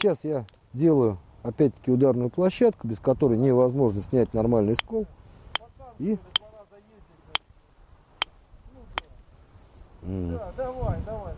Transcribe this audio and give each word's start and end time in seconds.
Сейчас 0.00 0.24
я 0.24 0.46
делаю 0.72 1.18
опять-таки 1.42 1.90
ударную 1.90 2.30
площадку, 2.30 2.88
без 2.88 2.98
которой 3.00 3.36
невозможно 3.36 4.00
снять 4.00 4.32
нормальный 4.32 4.74
скол. 4.74 5.06
И... 5.98 6.16
Да, 10.00 10.52
давай, 10.56 10.98
давай. 11.04 11.34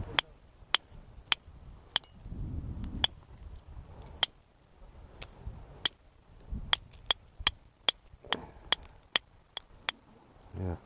Я 10.55 10.77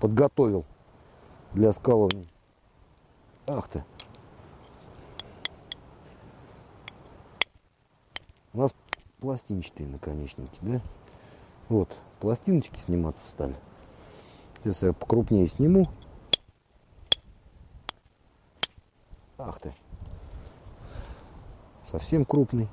подготовил 0.00 0.64
для 1.52 1.72
скалывания. 1.72 2.24
Ах 3.46 3.68
ты. 3.68 3.84
У 8.56 8.60
нас 8.60 8.72
пластинчатые 9.20 9.88
наконечники, 9.88 10.58
да? 10.60 10.80
Вот, 11.68 11.94
пластиночки 12.20 12.78
сниматься 12.78 13.26
стали. 13.28 13.54
Сейчас 14.62 14.82
я 14.82 14.92
покрупнее 14.92 15.48
сниму. 15.48 15.88
Ах 19.38 19.60
ты. 19.60 19.74
Совсем 21.82 22.24
крупный. 22.24 22.68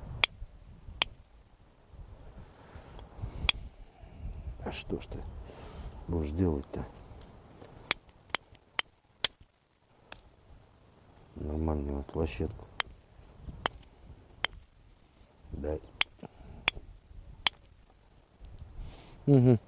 А 4.64 4.72
что 4.72 5.00
ж 5.00 5.06
ты 5.06 5.18
будешь 6.08 6.30
делать-то? 6.30 6.84
Нормальную 11.36 12.02
площадку. 12.04 12.66
Угу. 19.26 19.58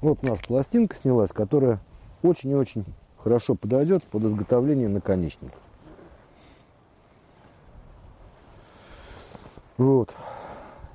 Вот 0.00 0.18
у 0.22 0.26
нас 0.26 0.38
пластинка 0.40 0.96
снялась, 0.96 1.32
которая 1.32 1.80
очень 2.22 2.50
и 2.50 2.54
очень 2.54 2.84
хорошо 3.16 3.54
подойдет 3.54 4.02
под 4.04 4.24
изготовление 4.24 4.88
наконечников. 4.88 5.60
Вот. 9.78 10.12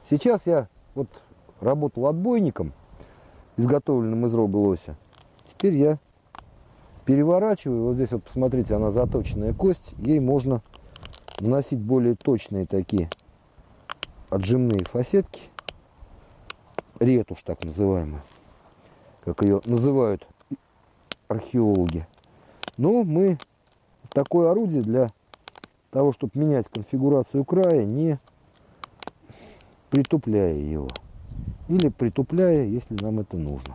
Сейчас 0.10 0.46
я 0.46 0.68
вот 0.96 1.08
работал 1.62 2.08
отбойником, 2.08 2.74
изготовленным 3.56 4.26
из 4.26 4.34
роба 4.34 4.58
лося. 4.58 4.96
Теперь 5.46 5.76
я 5.76 6.00
переворачиваю. 7.06 7.84
Вот 7.84 7.96
здесь 7.96 8.12
вот 8.12 8.24
посмотрите, 8.24 8.76
она 8.76 8.92
заточенная 8.92 9.54
кость. 9.54 9.94
Ей 9.98 10.20
можно 10.20 10.62
наносить 11.40 11.80
более 11.80 12.16
точные 12.16 12.66
такие 12.66 13.10
отжимные 14.30 14.84
фасетки. 14.86 15.42
Ретушь 17.00 17.44
так 17.44 17.64
называемая, 17.64 18.24
как 19.24 19.44
ее 19.44 19.62
называют 19.66 20.28
археологи. 21.28 22.08
Но 22.78 23.04
мы 23.04 23.38
такое 24.10 24.50
орудие 24.50 24.82
для 24.82 25.12
того, 25.92 26.12
чтобы 26.12 26.32
менять 26.36 26.68
конфигурацию 26.70 27.46
края, 27.46 27.86
не 27.86 28.20
притупляя 29.92 30.56
его. 30.56 30.90
Или 31.68 31.90
притупляя, 31.90 32.66
если 32.66 32.96
нам 32.96 33.20
это 33.20 33.38
нужно. 33.38 33.74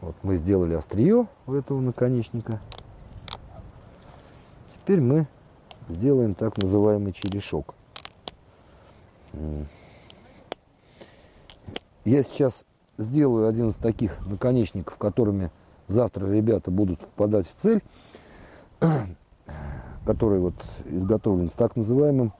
Вот 0.00 0.14
мы 0.22 0.36
сделали 0.36 0.74
острие 0.74 1.26
у 1.46 1.52
этого 1.52 1.80
наконечника. 1.80 2.60
Теперь 4.74 5.00
мы 5.00 5.26
сделаем 5.88 6.34
так 6.34 6.56
называемый 6.56 7.12
черешок. 7.12 7.74
Я 12.04 12.22
сейчас 12.22 12.64
сделаю 12.96 13.48
один 13.48 13.68
из 13.68 13.74
таких 13.74 14.24
наконечников, 14.26 14.96
которыми 14.96 15.50
завтра 15.88 16.26
ребята 16.26 16.70
будут 16.70 17.00
попадать 17.00 17.46
в 17.46 17.54
цель, 17.54 17.82
который 20.06 20.38
вот 20.38 20.54
изготовлен 20.86 21.50
с 21.50 21.54
так 21.54 21.76
называемым 21.76 22.32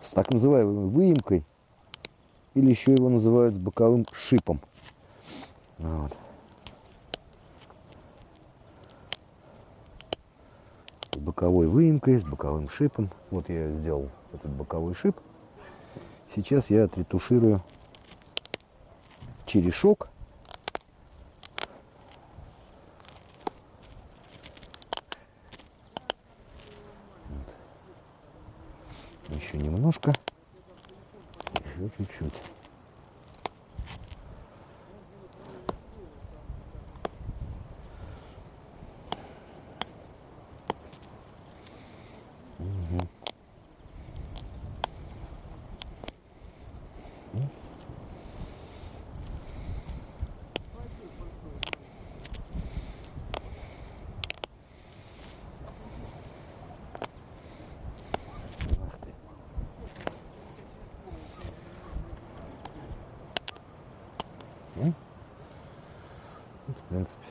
с 0.00 0.08
так 0.08 0.30
называемой 0.30 0.86
выемкой 0.86 1.44
или 2.54 2.70
еще 2.70 2.92
его 2.92 3.08
называют 3.08 3.54
с 3.54 3.58
боковым 3.58 4.06
шипом. 4.12 4.60
Вот. 5.78 6.16
Боковой 11.16 11.66
выемкой, 11.66 12.18
с 12.18 12.24
боковым 12.24 12.68
шипом. 12.68 13.10
Вот 13.30 13.48
я 13.48 13.70
сделал 13.70 14.10
этот 14.32 14.50
боковой 14.52 14.94
шип. 14.94 15.16
Сейчас 16.28 16.70
я 16.70 16.84
отретуширую 16.84 17.62
черешок. 19.46 20.08
Вот. 27.28 29.36
Еще 29.36 29.58
немножко. 29.58 30.12
Еще 31.84 31.92
чуть-чуть. 31.98 32.32
Ах 58.86 58.98
ты. 59.00 59.12
М? 64.76 64.94
Вот, 66.66 66.76
в 66.76 66.83
принципе, 66.94 67.26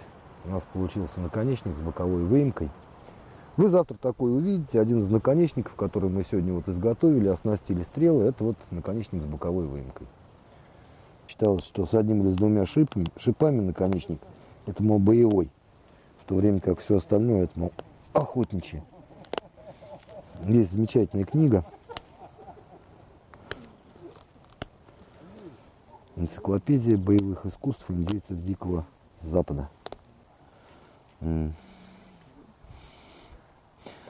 у 0.46 0.50
нас 0.50 0.68
получился 0.74 1.22
наконечник 1.22 1.76
с 1.78 1.80
боковой 1.80 2.24
выемкой. 2.24 2.70
Вы 3.56 3.70
завтра 3.70 3.96
такой 3.98 4.36
увидите. 4.36 4.80
Один 4.80 5.00
из 5.00 5.10
наконечников, 5.10 5.76
который 5.76 6.10
мы 6.10 6.24
сегодня 6.24 6.54
вот 6.54 6.68
изготовили, 6.68 7.30
оснастили 7.30 7.84
стрелы, 7.84 8.26
это 8.26 8.44
вот 8.44 8.58
наконечник 8.72 9.22
с 9.22 9.26
боковой 9.26 9.66
выемкой. 9.68 10.08
Считалось, 11.28 11.64
что 11.64 11.86
с 11.86 11.94
одним 11.94 12.24
или 12.24 12.32
с 12.32 12.36
двумя 12.36 12.66
шипами, 12.66 13.06
шипами 13.16 13.62
наконечник, 13.62 14.20
это, 14.66 14.84
мол, 14.84 15.00
боевой. 15.00 15.50
В 16.22 16.26
то 16.26 16.36
время 16.36 16.60
как 16.60 16.80
все 16.80 16.98
остальное, 16.98 17.44
это, 17.44 17.58
мол, 17.58 17.72
охотничье. 18.12 18.84
Есть 20.46 20.74
замечательная 20.74 21.26
книга. 21.26 21.64
Энциклопедия 26.18 26.98
боевых 26.98 27.46
искусств 27.46 27.90
индейцев 27.90 28.44
Дикого 28.44 28.86
Запада. 29.22 29.70
М. 31.22 31.54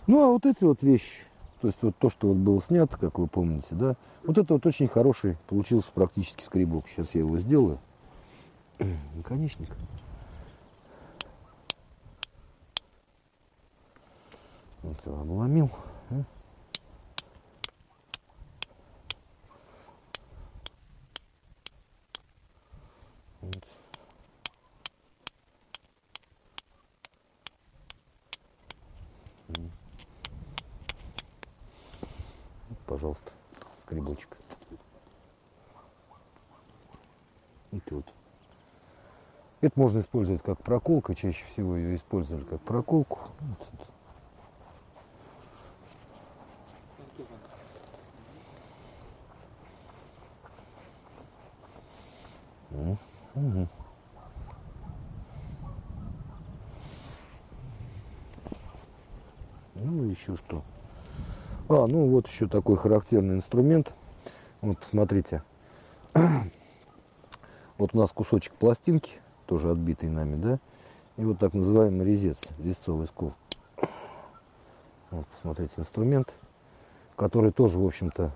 Ну, 0.07 0.23
а 0.23 0.27
вот 0.27 0.45
эти 0.45 0.63
вот 0.63 0.81
вещи, 0.81 1.23
то 1.61 1.67
есть 1.67 1.81
вот 1.81 1.95
то, 1.97 2.09
что 2.09 2.27
вот 2.27 2.37
было 2.37 2.61
снято, 2.61 2.97
как 2.97 3.19
вы 3.19 3.27
помните, 3.27 3.69
да, 3.71 3.95
вот 4.23 4.37
это 4.37 4.53
вот 4.53 4.65
очень 4.65 4.87
хороший 4.87 5.37
получился 5.47 5.91
практически 5.91 6.43
скребок. 6.43 6.85
Сейчас 6.87 7.13
я 7.15 7.21
его 7.21 7.37
сделаю. 7.37 7.79
Наконечник. 9.15 9.69
Вот 14.81 14.97
его 15.05 15.21
обломил. 15.21 15.71
Пожалуйста, 32.93 33.31
скребочек. 33.81 34.37
Вот 37.71 37.81
вот. 37.89 38.05
Это 39.61 39.79
можно 39.79 39.99
использовать 40.01 40.43
как 40.43 40.59
проколка. 40.59 41.15
Чаще 41.15 41.43
всего 41.45 41.75
ее 41.75 41.95
использовали 41.95 42.43
как 42.43 42.61
проколку. 42.61 43.17
Вот 43.39 43.67
тут. 43.71 43.87
Угу. 53.33 53.67
Ну, 59.73 60.03
еще 60.03 60.37
что. 60.37 60.61
А, 61.75 61.87
ну 61.87 62.05
вот 62.05 62.27
еще 62.27 62.47
такой 62.47 62.77
характерный 62.77 63.33
инструмент. 63.33 63.93
Вот, 64.61 64.77
посмотрите. 64.77 65.41
вот 67.79 67.89
у 67.93 67.97
нас 67.97 68.11
кусочек 68.11 68.53
пластинки, 68.53 69.13
тоже 69.47 69.71
отбитый 69.71 70.07
нами, 70.07 70.35
да? 70.35 70.59
И 71.17 71.23
вот 71.23 71.39
так 71.39 71.55
называемый 71.55 72.05
резец, 72.05 72.37
резцовый 72.63 73.07
скол. 73.07 73.33
Вот, 75.09 75.25
посмотрите, 75.29 75.73
инструмент, 75.77 76.35
который 77.15 77.51
тоже, 77.51 77.79
в 77.79 77.85
общем-то, 77.87 78.31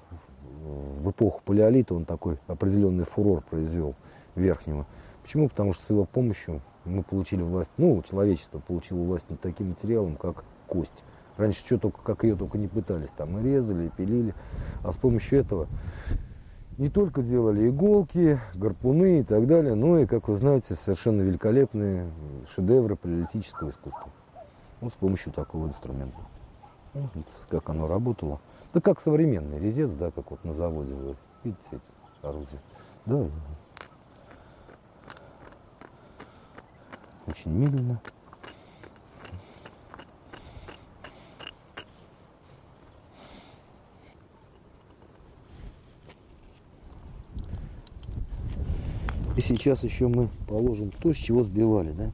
в 0.63 1.12
эпоху 1.12 1.42
палеолита 1.45 1.94
он 1.94 2.06
такой 2.06 2.39
определенный 2.48 3.06
фурор 3.06 3.42
произвел 3.42 3.94
верхнего. 4.34 4.88
Почему? 5.22 5.48
Потому 5.48 5.74
что 5.74 5.86
с 5.86 5.89
его 5.92 6.06
помощью 6.06 6.62
мы 6.86 7.04
получили 7.04 7.44
власть, 7.44 7.72
ну, 7.78 8.01
человечество 8.01 8.57
получило 8.57 9.04
власть 9.04 9.30
над 9.30 9.39
таким 9.42 9.69
материалом, 9.69 10.16
как 10.16 10.44
кость. 10.66 11.04
Раньше 11.38 11.60
что 11.60 11.78
только, 11.78 12.01
как 12.01 12.24
ее 12.24 12.36
только 12.36 12.57
не 12.57 12.68
пытались, 12.68 13.10
там 13.16 13.38
и 13.39 13.44
резали, 13.44 13.86
и 13.86 13.89
пилили. 13.89 14.34
А 14.84 14.92
с 14.92 14.98
помощью 14.98 15.39
этого 15.39 15.68
не 16.78 16.89
только 16.89 17.22
делали 17.22 17.69
иголки, 17.69 18.39
гарпуны 18.56 19.19
и 19.19 19.24
так 19.24 19.48
далее, 19.48 19.75
но 19.75 20.00
и, 20.00 20.06
как 20.06 20.28
вы 20.28 20.36
знаете, 20.36 20.75
совершенно 20.75 21.22
великолепные 21.22 22.10
шедевры 22.54 22.95
палеолитического 22.95 23.69
искусства. 23.69 24.10
Ну, 24.81 24.89
с 24.89 24.94
помощью 24.94 25.31
такого 25.34 25.68
инструмента. 25.68 26.18
Вот 26.94 27.25
как 27.50 27.69
оно 27.69 27.88
работало. 27.88 28.39
Да 28.74 28.81
как 28.81 29.01
современный 29.01 29.60
резец, 29.60 29.92
да, 29.94 30.12
как 30.12 30.30
вот 30.31 30.44
на 30.44 30.54
заводе 30.54 30.94
вы 30.94 31.16
видите 31.44 31.62
эти 31.72 31.81
орудия. 32.25 32.60
Да, 33.06 33.28
очень 37.28 37.51
медленно. 37.51 38.00
И 49.38 49.42
сейчас 49.42 49.84
еще 49.84 50.07
мы 50.07 50.30
положим 50.48 50.92
то, 51.00 51.13
с 51.13 51.16
чего 51.16 51.44
сбивали, 51.44 51.92
да? 51.92 52.12